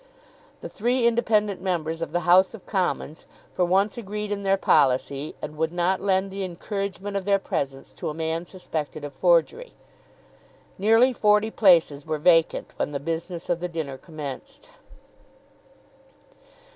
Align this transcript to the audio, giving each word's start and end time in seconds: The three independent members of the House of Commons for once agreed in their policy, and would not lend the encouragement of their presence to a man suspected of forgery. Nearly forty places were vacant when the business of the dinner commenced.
The 0.61 0.67
three 0.67 1.05
independent 1.05 1.61
members 1.61 2.01
of 2.01 2.11
the 2.11 2.21
House 2.21 2.55
of 2.55 2.65
Commons 2.65 3.27
for 3.53 3.63
once 3.63 3.99
agreed 3.99 4.31
in 4.31 4.41
their 4.41 4.57
policy, 4.57 5.35
and 5.43 5.55
would 5.57 5.71
not 5.71 6.01
lend 6.01 6.31
the 6.31 6.43
encouragement 6.43 7.15
of 7.15 7.23
their 7.23 7.37
presence 7.37 7.93
to 7.93 8.09
a 8.09 8.13
man 8.15 8.45
suspected 8.47 9.03
of 9.03 9.13
forgery. 9.13 9.73
Nearly 10.79 11.13
forty 11.13 11.51
places 11.51 12.03
were 12.03 12.17
vacant 12.17 12.73
when 12.77 12.93
the 12.93 12.99
business 12.99 13.47
of 13.47 13.59
the 13.59 13.69
dinner 13.69 13.99
commenced. 13.99 14.69